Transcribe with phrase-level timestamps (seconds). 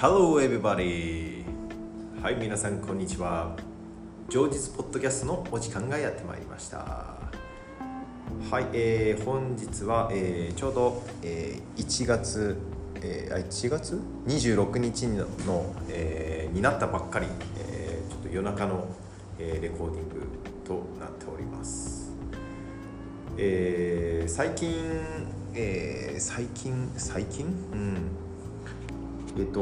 [0.00, 1.42] Hello everybody!
[2.22, 3.56] はい、皆さんこんにちは。
[4.28, 6.78] 常日ポッドキャストのお時間がやってまいりました。
[6.78, 12.56] はい、えー、本日は、えー、ちょうど、えー、1月、
[13.02, 17.26] えー、あ1月？26日のの、えー、になったばっかり、
[17.58, 18.86] えー、ちょっと夜中の、
[19.40, 20.28] えー、レコーディング
[20.64, 22.12] となっております。
[23.36, 24.76] えー、最近、
[25.54, 26.88] えー、最近？
[26.96, 27.46] 最近？
[27.72, 28.17] うん
[29.38, 29.60] えっと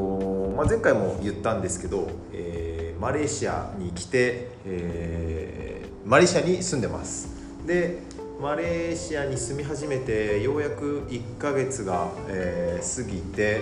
[0.57, 7.29] まあ、前回も言ったんですけど、えーマレーシアに来て、えーマレーシアに住んでます。
[7.67, 7.99] で
[8.41, 13.61] マレーシアに住み始めてようやく1ヶ月が、えー過ぎて、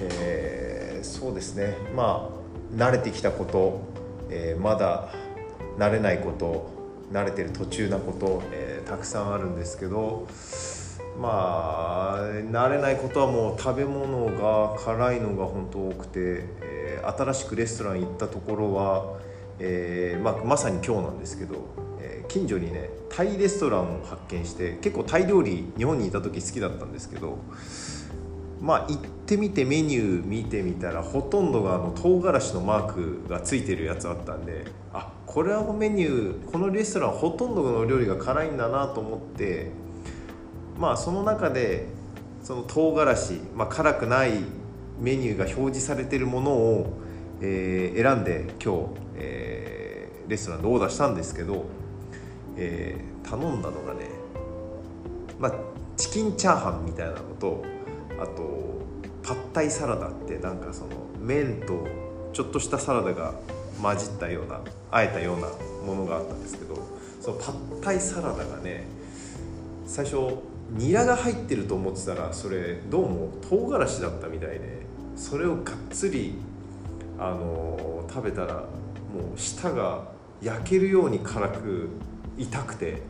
[0.00, 1.76] えーそうですね。
[1.94, 3.80] まあ慣れてきたこと、
[4.28, 5.12] えーまだ
[5.78, 6.74] 慣れないこと
[7.12, 10.26] 慣れてる途中なこと、えーたくさんあるんですけど
[11.20, 19.18] まあ慣れないことはもう食べ物が辛いのが本当多くて、えー新しくレストラン行ったところは、
[19.60, 21.54] えーまあ、まさに今日なんですけど、
[22.00, 27.38] えー近所にねタイレストランを発見して結構タイ料理日本にいた時好きだったんですけど
[28.60, 39.70] まあ行ってみてメニュー見てみたらほとんどがあの唐辛子のマークがついてるやつあったんであこれはメニューこのレストランほとんどの料理が辛いんだなと思って
[40.78, 41.86] まあその中で
[42.42, 44.32] その唐辛子、まあ、辛くない
[45.00, 46.92] メニューが表示されてるものを、
[47.40, 48.80] えー選んで今日、
[49.16, 51.64] えーレストランでオーダーしたんですけど、
[52.56, 54.08] えー頼んだのがね、
[55.40, 55.54] まあ、
[55.96, 57.64] チキンチャーハンみたいなのと
[58.20, 58.86] あと
[59.24, 61.84] パッタイサラダってなんかその麺と
[62.32, 63.34] ちょっとしたサラダが
[63.82, 64.60] 混じったような
[64.92, 65.48] あえたような
[65.84, 66.76] ものがあったんですけど
[67.20, 68.86] そのパッタイサラダがね
[69.86, 70.38] 最初
[70.70, 74.82] ニラが入ってると思ってたらそれどうも唐辛子だったみたいで
[75.14, 76.34] それをがっつり
[77.18, 80.04] あの食べたらもう舌が
[80.42, 81.88] 焼けるように辛く
[82.36, 83.02] 痛くて、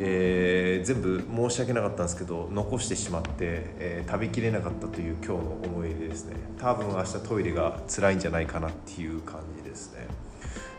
[0.00, 6.36] えー全部申し訳なかったんですけど残してしまって、えー食べきれなかったという今日の思い出ですね。
[6.58, 10.06] 多分明日トイレが辛いんじゃないかなっていう感じですね。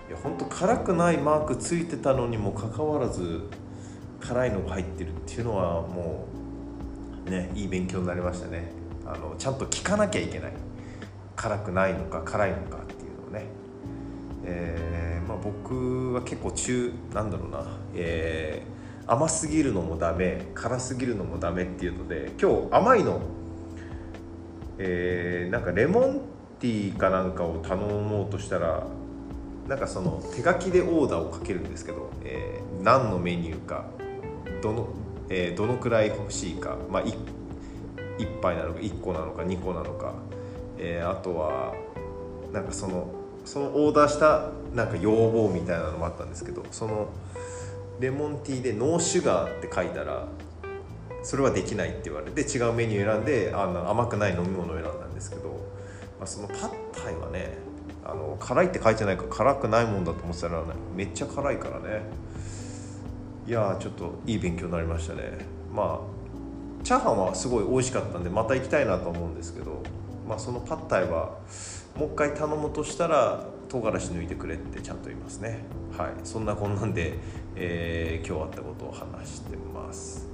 [0.10, 3.42] いや本当辛くないマークついてたのにもかかわらず
[4.28, 6.26] 辛いのが入ってるっていうのはも
[7.26, 8.72] うねいい勉強になりましたね。
[9.06, 10.54] あのちゃんと聞かなきゃいけない。
[11.38, 13.46] 辛くないのか辛いのかっていうのをね、
[14.44, 17.64] えーまあ、僕は結構中なんだろうな、
[17.96, 18.78] えー
[19.10, 23.22] 甘すぎるのもダメ辛すぎるのもダメっていうので今日甘いの。
[24.80, 26.22] えーなんかレモン
[26.60, 28.86] ティーかなんかを頼もうとしたら
[29.68, 33.86] なんかその手書きでオーダーをかけるんですけど、えー何のメニューか。
[34.62, 34.88] どの,、
[35.30, 37.16] えーどのくらい欲しいか、まあ、1,
[38.42, 40.14] 杯なのか1個なのか2個なのか、
[40.78, 41.74] えーあとは
[42.52, 43.08] なんかその
[43.46, 47.10] そのオーダーしたなんか要望みたいなのもあったんですけどその
[48.00, 50.28] レモンティーでノーシュガーって書いたら
[51.24, 55.50] それはできないって言われて違うメニュー選んであの甘くない飲み物を選んだんですけど、
[56.20, 57.58] まあ、そのパッタイはね
[58.06, 62.02] あの辛いって書いてないから辛くないもんだと思ってたら、ね、めっちゃ辛いからね。
[63.48, 65.22] いやちょっといい勉強になりましたね。
[65.74, 69.82] まあチャーハンはすごい美味しかったんでまた行きたいなと思うんですけど、
[70.28, 71.38] まあ、そのパッタイは
[71.96, 75.64] もう一回頼むとしたら唐辛子抜いてくれってちゃんと言いますね。
[75.98, 76.10] はい。
[76.26, 77.14] そんなこんなんで、
[77.56, 80.28] えー今日あったことを話してます。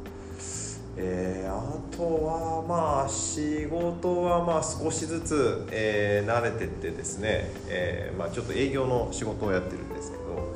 [0.98, 10.53] えーあとはまあ仕事はまあ少しずつ、えー慣れてってですね、えーまあ、ちょっと営業の仕事をやってるんですけど、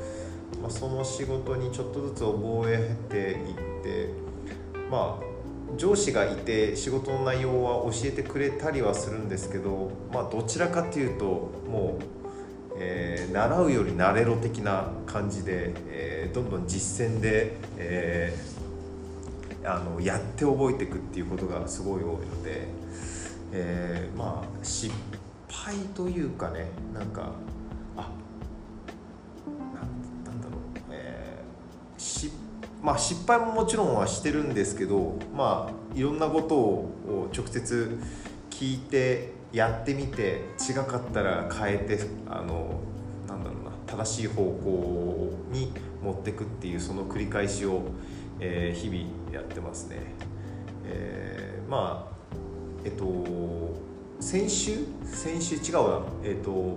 [0.70, 4.10] その仕事にちょっとずつ覚えていって
[4.90, 5.28] まあ
[5.76, 11.24] 上司がいて仕事の内容は教えてくれたりはするんですけど、まあ、どちらかというと
[11.68, 18.58] もう、えー習うより慣れろ的な感じで、えーどんどん実践で、えー
[19.64, 22.68] あのやって覚えていくっていうことがすごい多いので、
[23.52, 24.94] えまあ失
[25.50, 27.32] 敗というかねなんか
[31.98, 32.30] し
[32.80, 37.98] まあ、失敗ももちろんはしてるんですけどまあいろんなことを直接
[38.50, 41.98] 聞いてやってみて違かったら変えて
[42.28, 42.80] あの
[43.26, 45.72] なんだろうな正しい方向に
[46.02, 47.82] 持ってくっていうその繰り返しを、
[48.38, 49.96] えー日々やってますね。
[50.86, 52.12] えーまあ
[52.84, 53.04] えっと
[54.20, 54.84] 先週？
[55.04, 55.56] 先週？
[55.56, 56.76] 違うなえっと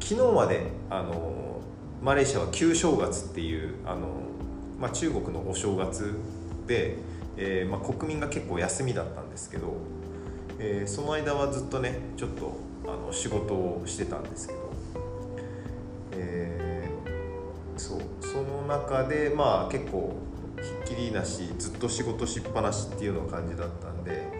[0.00, 1.41] 昨日まであの
[2.02, 4.08] マレーシアは旧正月っていうあの、
[4.80, 6.14] まあ、中国のお正月
[6.66, 6.96] で、
[7.36, 9.76] えーまあ、国民が結構休みだったんですけど、
[10.58, 14.72] えー、その間はずっとねちょっとあの仕事をしてたんですけど、
[16.14, 20.16] えー、そうその中でまあ結構
[20.60, 24.32] ひっきりなしずっと仕事しっぱなしっていうの感じだったんで、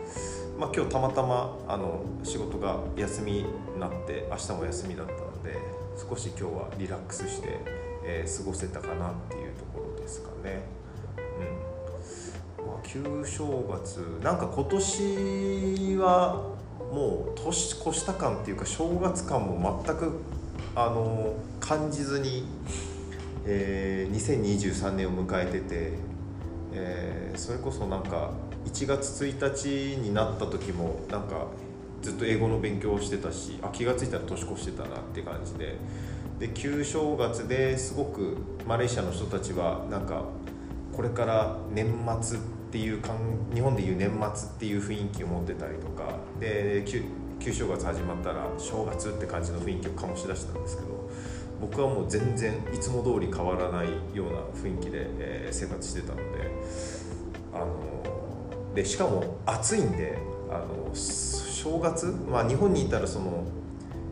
[0.59, 3.47] まあ、今日たまたまあの仕事が休みに
[3.79, 7.59] なって明日も休みだったので少し今日はリラックスして、
[8.05, 10.63] えー、過ごせたかなっていうところですかね。
[12.59, 16.53] うんまあ、旧正月なんか今年は
[16.93, 20.21] もう年越した感っていうか正月感も全く
[20.75, 22.45] あの感じずに、
[23.47, 25.93] えー、2023年を迎えてて、
[26.73, 28.31] えー、それこそなんか
[28.67, 31.47] 1月1日になった時もなんか
[32.03, 35.77] ずっと英語の勉強をしてたしあ気が付いたら年越してたなって感じで。
[36.39, 40.25] で旧正月ですごくマレーシアの人たちはなんか
[40.93, 41.87] これから年
[42.21, 42.41] 末っ
[42.73, 43.01] ていう
[43.55, 46.17] 日本でいう年末っていう雰囲気を持ってたりとか。
[46.41, 46.85] で
[47.43, 51.11] 旧正月始まったら正月って感じの雰囲気を醸し出したんですけど
[51.61, 56.23] 僕はもう全然いつも通り変わらないような雰囲気で、えー、生活してたので
[57.53, 60.19] あのでしかも暑いんで
[60.53, 63.45] あの正月、まあ、日本にいたらその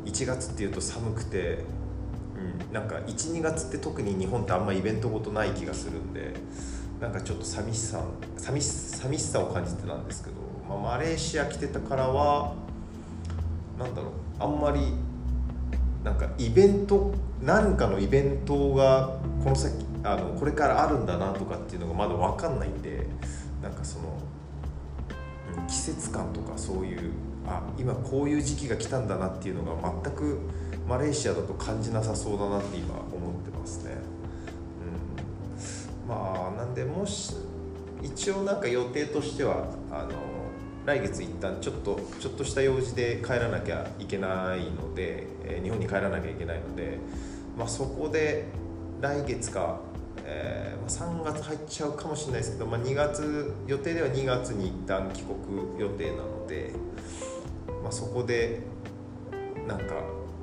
[0.06, 1.64] 1月っていうと寒くて、
[2.36, 6.32] うん、なんか12月って特に日本ってあんまイベントごとない気がするんで
[7.00, 8.02] なんかちょっと寂しさ
[8.36, 10.36] 寂し寂しさを感じてたんですけど、
[10.68, 12.54] まあ、マレーシア来てたからは
[13.78, 14.92] なんだろうあんまり
[16.04, 23.06] なんかイベント何かのイベントがこの先あのこれからあるんだなとかっていうのがまだ分かんないんで
[23.62, 24.18] なんかその
[25.70, 27.12] 季節感とかそういう
[27.46, 30.38] あ今こういう時期が来たんだなっていうのが全く
[30.86, 33.92] マレーシアだと感じなさそうだなって今思ってますね。
[36.04, 37.34] うん、まあなんでもし
[38.02, 40.10] 一応なんか予定としてはあの
[40.86, 46.98] 来月一旦ちょっとちょっとした用事で帰らなきゃいけないので、えー、日本に帰らなきゃいけないので、
[47.56, 48.46] まあ、そこで
[49.00, 49.80] 来月か、
[50.90, 56.72] 3月入っちゃうかもしれないですけど、まあ、2月予定では2月に一旦帰国予定なので、
[57.82, 58.60] まあ、そこで
[59.68, 59.84] なんか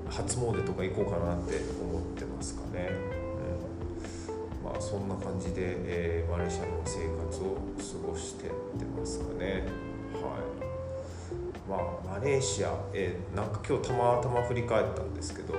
[0.09, 2.91] 初詣とか行こうかなって思ってますかね。
[4.61, 7.57] うん、まあそんな感じで、えー、マレーシアの生活を
[8.05, 9.65] 過ごしてってますかね。
[10.13, 10.57] はい
[11.69, 15.53] まあ、マレーシア、えー、なんか今日たまたま振り返ったんですけど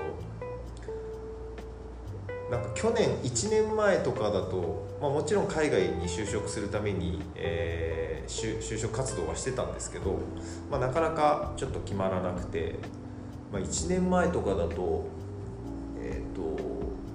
[2.50, 10.18] なんか去年1年前とかだと、まあ、もちろん海外に就職するために、えー、就職活動はしてたんですけど、
[10.70, 12.76] まあ、なかなかちょっと決まらなくて、
[13.52, 15.04] まあ、1年前とかだと,、
[16.00, 16.62] えーと、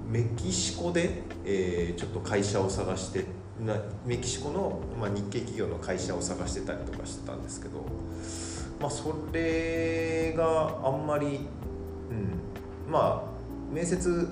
[0.08, 3.26] メキシコで、えー、ちょっと会社を探して
[3.60, 3.76] な
[4.06, 7.84] メキシコの、まあ、日系企業の会社を探してたりとかしてたんですけど。
[8.84, 11.40] まあ、それがあんまり、
[12.10, 14.28] うん、まあ面接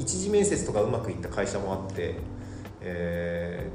[0.00, 2.14] 一次面接とかうまくいった会社もあって、
[2.80, 3.68] え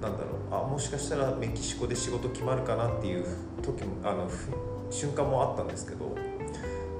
[0.00, 3.24] ー、なんだろうあもしかしたらメキシコで仕事決まるかなっていう
[3.62, 4.28] 時もあの
[4.90, 6.16] 瞬間もあったんですけど、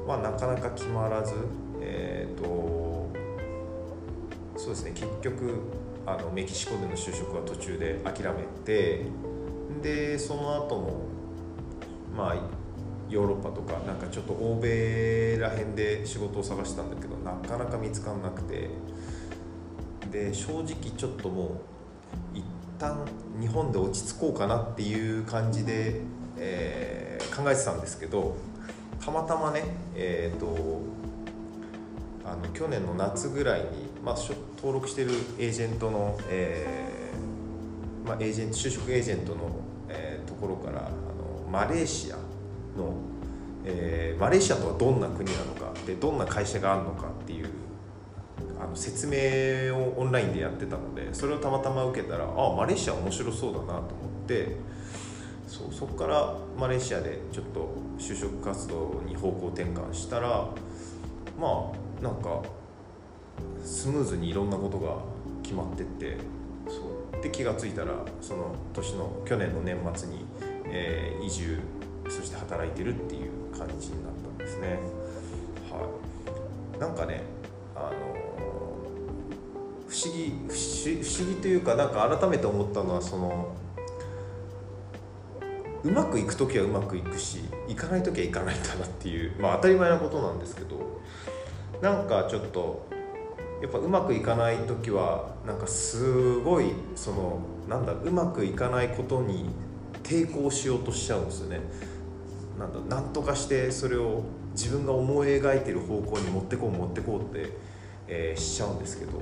[0.07, 1.35] まあ、なかなか決まらず、
[1.81, 3.11] えーと、
[4.57, 5.61] そうですね結局
[6.07, 9.07] あのメキシコでの就職は途中で諦めて
[9.83, 11.01] でその後も
[12.17, 12.64] まあ
[13.11, 18.71] ヨーロッパとかなんかちょっと欧米らへんで仕事を探したんだけどなかなか見つかんなくて。
[20.15, 20.65] で正直
[20.97, 21.49] ちょっともう
[22.39, 22.45] 一
[22.79, 23.05] 旦
[23.41, 26.03] 日本で落ち着こうかなっていう感じで、
[26.39, 28.37] えー、考えてたんですけど
[29.05, 29.65] たまたまね
[29.97, 30.83] えっ、ー、と
[32.25, 33.67] あの去年の夏ぐらいに、
[34.05, 34.17] まあ、
[34.57, 39.51] 登録してるエージェントの、えーまあ、エージェント就職エージェントの、
[39.89, 42.17] えー、ところからあのマレーシア
[42.77, 42.95] の、
[43.65, 47.49] えー、マレーシアとはどんな国なのかでどんな会社があるのかっていう
[48.61, 53.83] あの説明をオンラインでやってたのでそれをたまたま受けたらあマレーシア面白そうだなと思っ
[54.27, 54.57] て
[55.47, 60.49] そうそこからマレーシアでちょっと就職活動に方向転換したら
[61.39, 62.43] まあなんか
[63.63, 64.97] スムーズにいろんなことが
[65.43, 66.17] 決まってって
[66.69, 67.23] そう。
[67.23, 70.27] で気が付いたらその年の去年の年末に
[70.77, 71.59] えー、移住
[72.09, 74.79] そして働いてるっていう感じになったんですね。
[75.71, 75.89] は
[76.77, 77.23] い、なんかね
[77.75, 77.91] あの
[79.89, 83.55] 不思議不思議というかなんか改めて思ったのはその
[85.85, 91.01] うまくいく時はうまくいくしいかない時はいかないんだなっていうまあ当たり前なことなんですけど
[91.83, 92.87] なんかちょっと
[93.61, 99.51] やっぱうまくいかない時はなんかすごいそのなんだうまくいかないことに
[100.03, 101.61] 抵抗しようとしちゃうんですよね
[102.59, 107.51] なんだなんとかしてそれを自分が思い描いてる方向に持ってこう持ってこうって、
[108.07, 109.13] えー、しちゃうんですけど。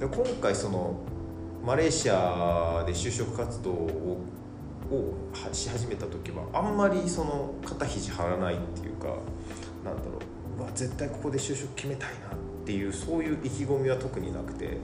[0.00, 1.00] で今回その
[1.64, 4.20] マレーシアで就職活動を
[4.90, 5.12] を
[5.52, 9.08] し始めた時はあんまりその肩肘張らないっていうか
[9.84, 10.18] なんだろ
[10.58, 12.30] うわ絶対ここで就職決めたいなっ
[12.64, 14.78] ていうそういう意気込みは特になくて。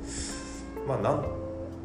[0.87, 1.25] まあなん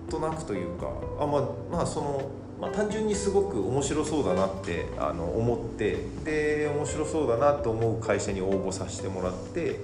[0.09, 0.87] となくというか
[1.19, 2.29] あまあまあその
[2.59, 9.79] まあ、単純にすごく面白そうだなってあの思ってで面白そうだなと思う会社に応募させてもらって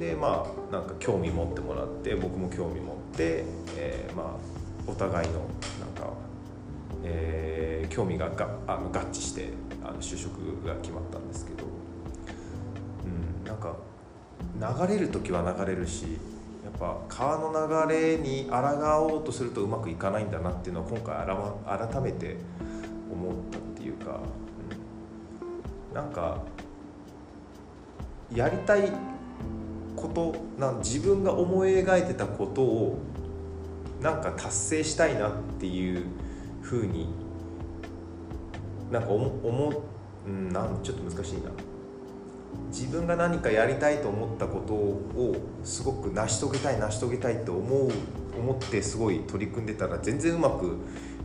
[0.00, 3.44] でまあなんか興味持ってもらって僕も興味持って、
[3.76, 5.42] えー、まあお互いのなん
[5.94, 6.12] か、
[7.04, 9.50] えー、興味ががあの合致して
[9.84, 11.64] あの就職が決まったんですけど、
[13.04, 13.76] うん、なんか
[14.88, 16.18] 流れる時は流れるし
[16.66, 22.38] やっぱ川の流れに抗おうとするとうまくいかないんだなっていうのは今回改めて
[23.12, 24.18] 思ったっていうか、
[25.90, 26.42] うん、なんか
[28.34, 28.90] やりたい
[29.94, 32.98] ことな自分が思い描いてたことを
[34.00, 36.06] なんか達成したいなっていう
[36.62, 37.08] ふうに
[38.90, 39.82] なんか思思
[40.26, 41.65] うんなんちょっと難しいな。
[42.70, 47.90] 自分が何かやりたいと思ったことをすごく成し遂げたい成し遂げたいと思う
[48.38, 50.76] 思ってすごい取り組んでたら全然うまく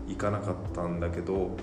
[0.07, 1.57] いかなかったんだけど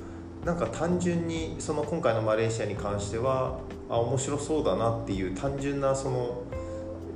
[0.44, 3.58] なんか単純にその今回のマレーシアに関しては
[3.88, 6.42] あ面白そうだなっていう単純なその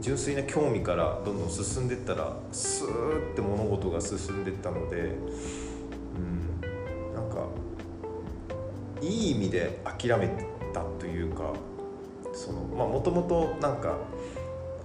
[0.01, 4.97] 純粋な興味からどんどん進んでったらスーって物事が進んでったので
[6.17, 7.47] うんなんか
[9.01, 10.29] いい意味で諦め
[10.73, 11.53] たというか
[12.77, 13.97] もともとなんか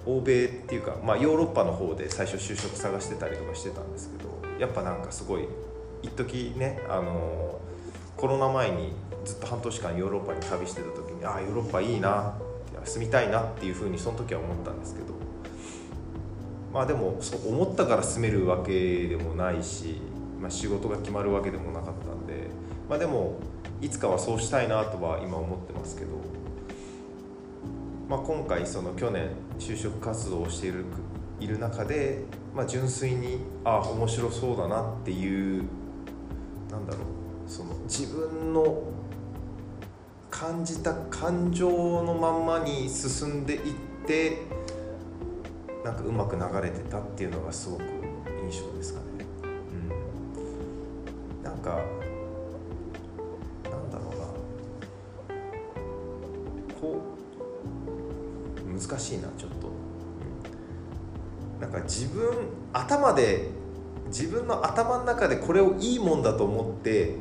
[0.06, 5.48] 欧米っていうか、まあ、ヨーロッパの方で最初就職探してたりとかしてたんですけどやっぱなんかすごい
[6.01, 7.60] 一時ねあの
[8.16, 8.94] コロナ前に
[9.25, 12.36] ずっと半年間ヨーロッパに旅してた時にああヨーロッパいいな
[12.86, 15.08] 住みたいなっていうふうにその時は思ったんですけど
[16.74, 20.00] まあでもそう思ったから住めるわけでもないし、
[20.39, 22.48] まあ、仕事が決まるわけでもなかったんで
[22.89, 23.39] まあでも
[23.82, 26.12] いつかはそうしたいなとは今思ってますけど
[28.09, 30.85] まあ、今回その去年就職活動をしている
[31.39, 32.23] いる中で、
[32.55, 35.63] まあ、純粋にああ面白そうだなっていう
[36.71, 38.81] なんだろうその自分の
[40.31, 43.73] 感じた感情のまんまに進んでいっ
[44.05, 44.37] て
[45.83, 47.83] なんかうまく流れてたっていうのがすごく
[48.43, 49.25] 印象ですかね。
[51.39, 51.81] うん、なんか
[58.79, 59.69] 難しいなちょっと、
[61.55, 61.62] うん。
[61.62, 62.31] なんか自分
[62.74, 63.50] 頭で
[64.07, 67.15] 自分の頭の中でこれをいいもんだと思って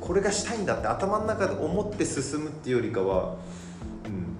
[0.00, 3.36] これがしたいんだって頭の中で思って進むっていうよりかは、
[4.06, 4.36] うん、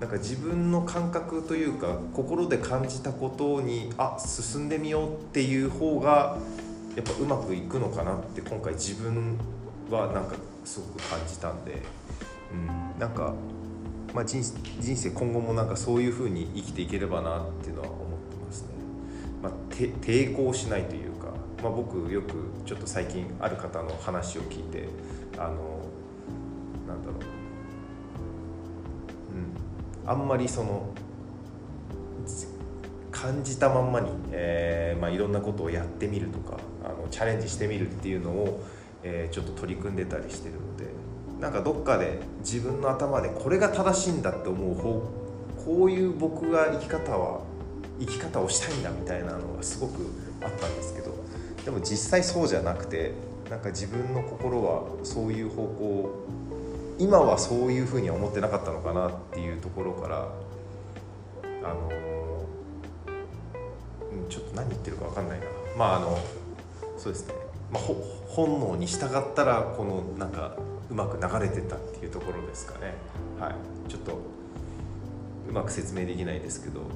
[0.00, 6.38] なんか自分の感覚というか心で感じたことにあ進んでみようっていう方が
[6.96, 9.38] やっぱうまくいくのかなって今回自分
[9.90, 11.82] はなんかすごく感じたんで、
[12.52, 13.32] うん、なんか
[14.16, 14.42] まあ、人
[14.80, 18.68] 人生今後もなんかそういうふうに生きていければなっていうのは思ってますね。
[19.42, 21.26] まあ、抵抗しないというか、
[21.62, 24.88] まあ、僕よくちょっと最近ある方の話を聞いて
[25.36, 25.82] あの
[26.88, 27.16] なんだろう、
[30.04, 30.88] うん、あんまりその
[33.12, 38.64] 感じたまんまに、えーまあ、いろんなことをやってみるとかあのチャレンジしてみるっていうのを、
[39.02, 40.86] えー、ちょっと取り組んでたりしてるので
[41.40, 45.02] なんかどっかで自分の頭でこれが正しいんだって思う方
[45.64, 47.40] こういう僕が生き方は
[47.98, 50.10] 生き方をしたいんだみたいなのがすごく
[50.42, 51.14] あったんですけど
[51.64, 53.12] でも実際そうじゃなくて
[53.50, 56.26] なんか自分の心はそういう方向
[56.98, 60.28] 今はそういうふうには思ってなかったのかなっていうところから
[61.62, 61.90] あの
[64.28, 65.46] ちょっと何言ってるか分かんないな。
[65.76, 66.18] まああの
[66.96, 67.34] そうですね、
[67.70, 67.82] まあ、
[68.28, 70.56] 本能に従ったらこのなんか
[70.90, 72.94] うまく流れてたっていうところですかね。
[73.40, 73.54] はい。
[73.88, 74.18] ちょっと
[75.48, 76.88] うまく説明できないですけど、はい、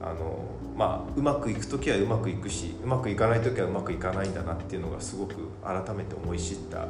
[0.00, 0.44] あの
[0.76, 6.88] まあうまくいく時はうまくいくしうまくいかない時はうまくいかないんだなっていうのがすごく改めて思い知った、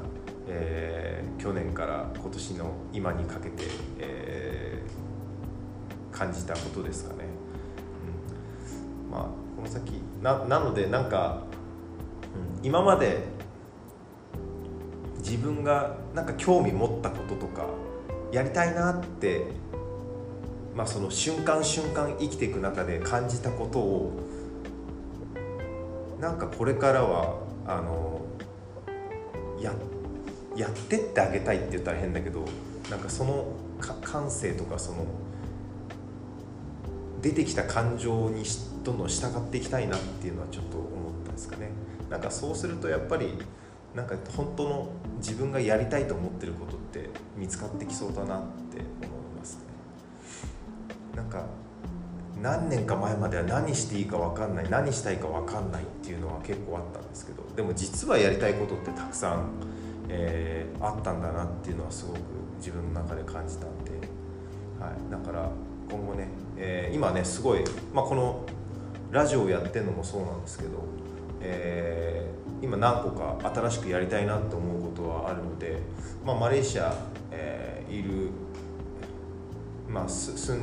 [0.48, 3.64] えー、去年から今年の今にかけて、
[3.98, 7.24] えー、感じたことですかね。
[9.06, 9.22] うん、まあ
[9.56, 11.42] この先ななのでなんか、
[12.58, 13.24] うん、今まで
[15.20, 17.66] 自分がなんか興味持ったこととか
[18.32, 19.46] やりたいなって、
[20.76, 24.12] まあ、その瞬間瞬間生きていく中で感じたことを
[26.20, 28.20] なんかこれからはあの
[29.60, 29.72] や
[30.56, 32.44] やってってあげたいって言ったら変だけど
[32.90, 33.52] なんかその
[34.02, 35.06] 感性とかその
[37.22, 38.44] 出てきた感情に
[38.82, 40.88] どんどん従っていきたいなっていうのはちょっと思っ
[41.24, 41.70] たんですかね。
[42.08, 43.34] なんかそうするとやっぱり
[43.94, 49.62] なんか本当の自分がやりたいと思ってることって見つかってきそうだなって思いますね。
[51.16, 51.44] なんか
[52.40, 59.50] 何年か前までは何していいか分かんない何したいか分かんないっていうのは結構あったんですけどでも実はやりたいことってたくさん、
[60.08, 62.18] えー、あったんだなっていうのはすごく
[62.56, 63.90] 自分の中で感じたんで、
[64.80, 65.50] はい、だから
[65.90, 68.46] 今後ね、えー、今ねすごい、まあ、この
[69.10, 70.70] ラジオをやってるのもそうなんですけど、
[71.40, 75.78] えー、今何個か新しくやりたいなと思うことはあるので、
[76.24, 76.94] まあ、マレーシア、
[77.30, 78.30] えー、いる
[79.90, 80.54] まあ、す住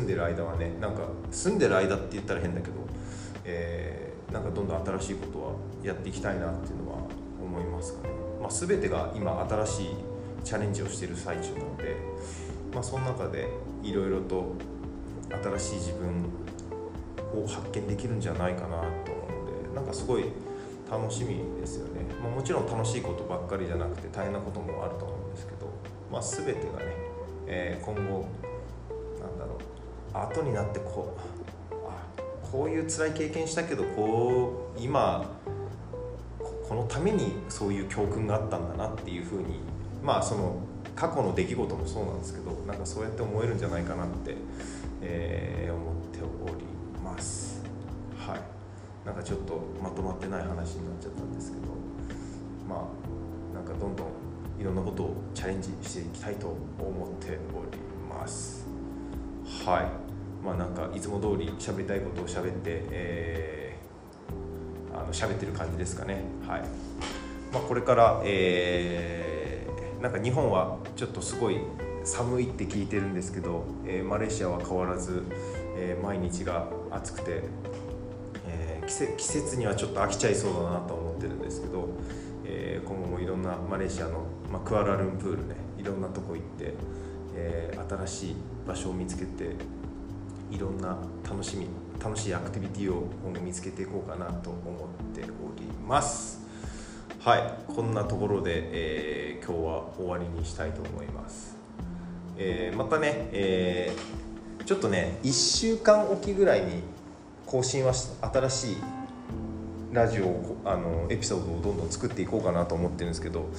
[0.00, 2.74] んでる間はねなんか住んでる間って言ったら変だけど、
[3.46, 5.52] えー、なんかどんどん新しいことは
[5.82, 6.98] やっていきたいなっていうのは
[7.42, 9.86] 思いますかね、まあ、全てが今新しい
[10.44, 11.96] チャレンジをしている最中なので、
[12.74, 13.48] まあ、その中で
[13.82, 14.54] いろいろと
[15.58, 19.09] 新しい自分を発見できるんじゃないかなと
[19.74, 20.24] なんかすごい
[20.90, 25.68] 楽しみですよね、まあ、もちろん楽しいことばっかりじゃなくて大変なこともあると思うんですけど、
[26.10, 26.94] まあ、全てがね、
[27.46, 28.26] えー、今後
[29.20, 29.58] なんだろ
[30.14, 31.16] う後になってこ
[31.70, 35.24] うあこういう辛い経験したけどこう今
[36.68, 39.60] このためにそういう教訓があったんだなっていうふうに
[40.02, 40.56] まあその
[40.96, 44.34] 過去の出来事もそうなんですけどなんかそうやって思えるんじゃないかなって、
[45.02, 46.59] えー、思っており
[49.04, 51.62] なんかちょっとまとまってない話になっちゃったんですけど
[52.68, 54.06] まあなんかどんどん
[54.60, 57.78] いろんなことをチャレンジしていきたいと思っており
[58.08, 58.66] ます。
[59.64, 60.10] はい。
[60.44, 66.22] まあなんかいつも通り喋りたいことを喋って、えー、あの喋ってる感じですかね。
[66.46, 66.60] はい、
[67.52, 71.60] まあ、これから、えー、なんか日本はちょっとすごい
[72.04, 75.24] 寒いって聞いてるんですけど、えー、マレーシアは変わらず、
[75.76, 77.44] えー、毎日が暑くて、
[79.16, 81.88] 季節にはちょっと飽きちゃいそうだなと思ってるんですけど、
[82.44, 86.74] えー、今後もいろんなマレーシアの、まあ、クアラルンプールねいろんなとこ行って、
[87.34, 89.54] えー、新しい場所を見つけて
[90.50, 91.66] いろんな楽しみ
[92.02, 95.24] 楽しいアクティビティを今後見つけていこうかなと思ってお
[95.58, 96.40] ります。
[97.20, 101.54] はいこんなところで、えー、今日は終わりにしたいと思います、
[102.38, 106.82] えー、またね、えー、ちょっとね1週間おきぐらいに
[107.50, 108.76] 更新は新しい
[109.92, 113.50] ラジオをあのエピソードをどんどん作っていこうかなと思ってるんですけど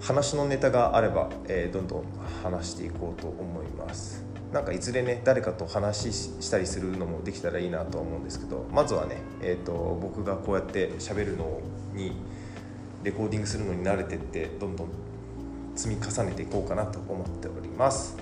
[0.00, 2.04] 話のネタがあれば、えー、どんどん
[2.42, 4.24] 話していこうと思います。
[4.50, 11.60] なんかいずれね誰かと話したりするのもできたらいいなと思うんですけどまずはね、えーと、僕がこうやって喋るの
[11.92, 12.12] に
[13.02, 14.88] レコーディングするのに慣れてってどんどん
[15.74, 18.16] 積み重ねていこうかなと思っております。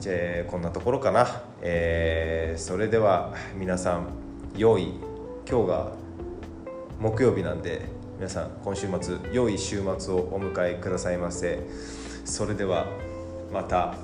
[0.00, 4.08] じゃあこんなところかな、えー、それでは皆さん
[4.56, 4.94] 良い
[5.48, 5.92] 今日が
[7.00, 7.82] 木曜日なんで
[8.16, 11.66] 皆さん今週末良い週末をお迎えくださいませ
[12.24, 12.86] それでは
[13.52, 13.96] また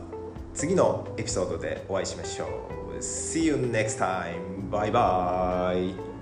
[0.55, 4.71] 次のエピソードでお会いしましょう See you next time.
[4.71, 6.16] Bye bye.